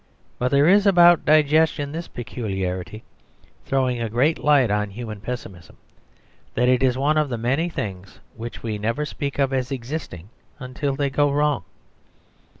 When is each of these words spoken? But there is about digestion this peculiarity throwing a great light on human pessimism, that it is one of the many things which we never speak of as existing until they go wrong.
But 0.39 0.49
there 0.49 0.67
is 0.67 0.87
about 0.87 1.25
digestion 1.25 1.91
this 1.91 2.07
peculiarity 2.07 3.03
throwing 3.65 4.01
a 4.01 4.09
great 4.09 4.39
light 4.39 4.71
on 4.71 4.89
human 4.89 5.21
pessimism, 5.21 5.77
that 6.55 6.67
it 6.67 6.81
is 6.81 6.97
one 6.97 7.19
of 7.19 7.29
the 7.29 7.37
many 7.37 7.69
things 7.69 8.19
which 8.35 8.63
we 8.63 8.79
never 8.79 9.05
speak 9.05 9.37
of 9.37 9.53
as 9.53 9.71
existing 9.71 10.29
until 10.59 10.95
they 10.95 11.11
go 11.11 11.31
wrong. 11.31 11.65